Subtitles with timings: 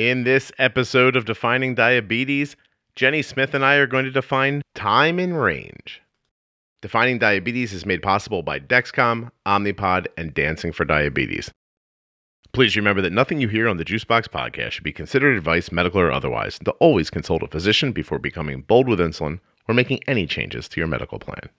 [0.00, 2.56] In this episode of Defining Diabetes,
[2.96, 6.00] Jenny Smith and I are going to define time in range.
[6.80, 11.50] Defining Diabetes is made possible by Dexcom, Omnipod, and Dancing for Diabetes.
[12.54, 16.00] Please remember that nothing you hear on the Juicebox podcast should be considered advice, medical
[16.00, 19.38] or otherwise, and to always consult a physician before becoming bold with insulin
[19.68, 21.50] or making any changes to your medical plan.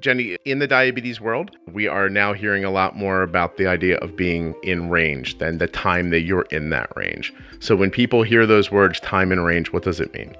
[0.00, 3.96] Jenny, in the diabetes world, we are now hearing a lot more about the idea
[3.98, 7.32] of being in range than the time that you're in that range.
[7.58, 10.36] So when people hear those words, time and range, what does it mean?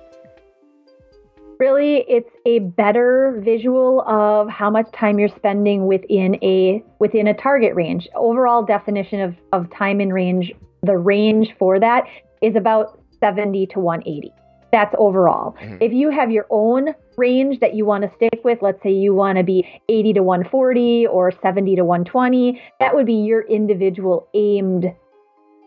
[1.59, 7.34] Really, it's a better visual of how much time you're spending within a within a
[7.34, 8.06] target range.
[8.15, 10.53] Overall definition of, of time and range,
[10.84, 12.05] the range for that
[12.43, 14.33] is about 70 to 180.
[14.71, 15.53] That's overall.
[15.53, 15.77] Mm-hmm.
[15.81, 19.15] If you have your own range that you want to stick with, let's say you
[19.15, 24.29] want to be 80 to 140 or 70 to 120, that would be your individual
[24.35, 24.95] aimed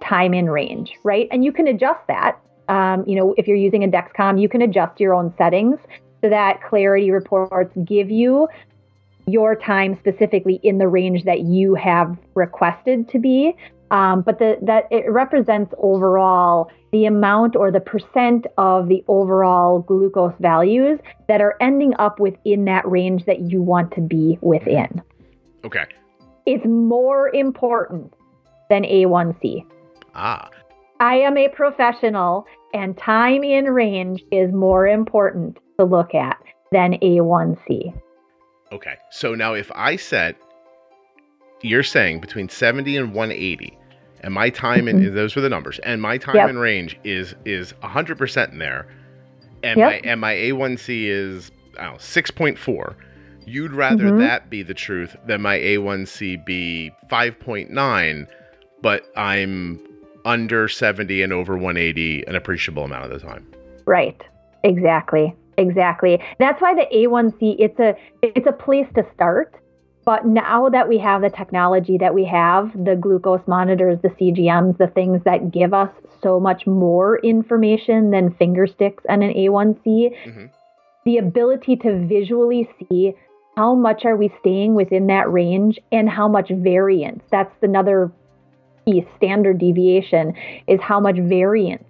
[0.03, 1.27] time in range, right?
[1.31, 2.39] And you can adjust that.
[2.67, 5.79] Um, you know, if you're using a Dexcom, you can adjust your own settings
[6.21, 8.47] so that clarity reports give you
[9.27, 13.55] your time specifically in the range that you have requested to be.
[13.91, 19.79] Um, but the, that it represents overall the amount or the percent of the overall
[19.79, 20.97] glucose values
[21.27, 25.01] that are ending up within that range that you want to be within.
[25.65, 25.83] Okay.
[26.45, 28.13] It's more important
[28.69, 29.65] than A1C.
[30.15, 30.49] Ah.
[31.01, 36.37] I am a professional, and time in range is more important to look at
[36.71, 37.93] than A1C.
[38.71, 38.95] Okay.
[39.09, 40.37] So now if I set,
[41.61, 43.77] you're saying between 70 and 180,
[44.21, 45.15] and my time in mm-hmm.
[45.15, 46.49] those were the numbers, and my time yep.
[46.49, 48.87] in range is is 100% in there,
[49.63, 50.03] and yep.
[50.03, 52.95] my and my A1C is I don't know, 6.4.
[53.45, 54.19] You'd rather mm-hmm.
[54.19, 58.27] that be the truth than my A1C be 5.9,
[58.81, 59.79] but I'm
[60.25, 63.51] under 70 and over 180 an appreciable amount of the time.
[63.85, 64.21] Right.
[64.63, 65.35] Exactly.
[65.57, 66.21] Exactly.
[66.39, 69.55] That's why the A1C it's a it's a place to start
[70.11, 74.77] but now that we have the technology that we have, the glucose monitors, the CGMs,
[74.77, 75.89] the things that give us
[76.21, 80.45] so much more information than finger sticks and an A1C, mm-hmm.
[81.05, 83.13] the ability to visually see
[83.55, 87.23] how much are we staying within that range and how much variance.
[87.31, 88.11] That's another
[88.85, 90.33] piece, standard deviation,
[90.67, 91.85] is how much variance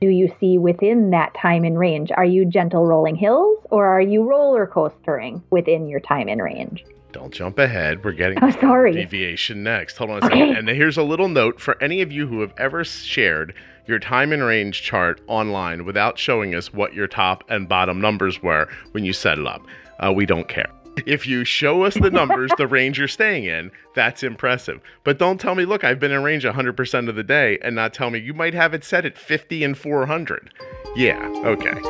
[0.00, 2.08] do you see within that time in range?
[2.16, 6.82] Are you gentle rolling hills or are you roller coastering within your time in range?
[7.18, 8.04] Don't jump ahead.
[8.04, 8.92] We're getting oh, sorry.
[8.92, 9.96] deviation next.
[9.96, 10.38] Hold on a okay.
[10.38, 10.56] second.
[10.56, 13.54] And here's a little note for any of you who have ever shared
[13.88, 18.40] your time and range chart online without showing us what your top and bottom numbers
[18.40, 19.66] were when you set it up.
[19.98, 20.70] Uh, we don't care.
[21.06, 24.80] If you show us the numbers, the range you're staying in, that's impressive.
[25.02, 27.92] But don't tell me, look, I've been in range 100% of the day and not
[27.92, 30.50] tell me you might have it set at 50 and 400.
[30.94, 31.80] Yeah, okay.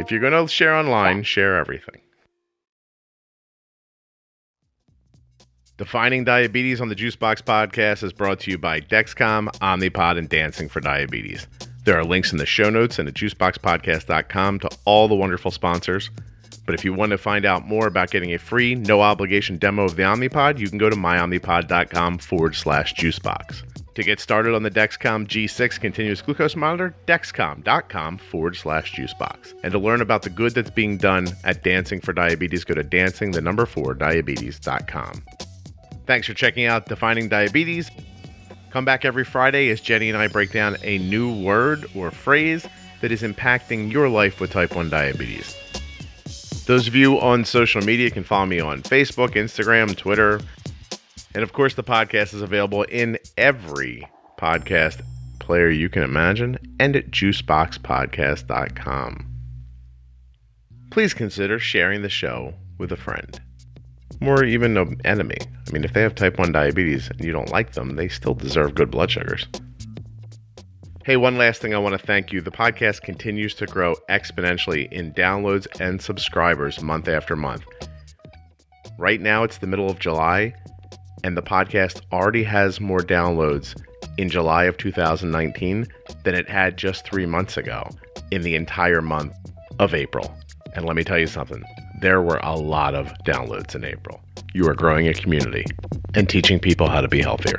[0.00, 2.00] If you're going to share online, share everything.
[5.80, 10.68] Defining Diabetes on the Juicebox podcast is brought to you by Dexcom, Omnipod, and Dancing
[10.68, 11.46] for Diabetes.
[11.86, 16.10] There are links in the show notes and at juiceboxpodcast.com to all the wonderful sponsors.
[16.66, 19.84] But if you want to find out more about getting a free, no obligation demo
[19.84, 23.62] of the Omnipod, you can go to myomnipod.com forward slash juicebox.
[23.94, 29.54] To get started on the Dexcom G6 continuous glucose monitor, dexcom.com forward slash juicebox.
[29.62, 32.82] And to learn about the good that's being done at Dancing for Diabetes, go to
[32.82, 35.24] dancing the number four diabetes.com.
[36.10, 37.88] Thanks for checking out Defining Diabetes.
[38.70, 42.66] Come back every Friday as Jenny and I break down a new word or phrase
[43.00, 45.54] that is impacting your life with type 1 diabetes.
[46.66, 50.40] Those of you on social media can follow me on Facebook, Instagram, Twitter.
[51.32, 54.04] And of course, the podcast is available in every
[54.36, 55.02] podcast
[55.38, 59.26] player you can imagine and at juiceboxpodcast.com.
[60.90, 63.40] Please consider sharing the show with a friend
[64.22, 65.38] or even an enemy.
[65.68, 68.34] I mean, if they have type 1 diabetes and you don't like them, they still
[68.34, 69.46] deserve good blood sugars.
[71.04, 72.40] Hey, one last thing I want to thank you.
[72.40, 77.64] The podcast continues to grow exponentially in downloads and subscribers month after month.
[78.98, 80.52] Right now, it's the middle of July,
[81.24, 83.74] and the podcast already has more downloads
[84.18, 85.86] in July of 2019
[86.24, 87.88] than it had just three months ago
[88.30, 89.32] in the entire month
[89.78, 90.34] of April.
[90.74, 91.64] And let me tell you something
[92.00, 94.20] there were a lot of downloads in April.
[94.54, 95.64] You are growing a community
[96.14, 97.58] and teaching people how to be healthier.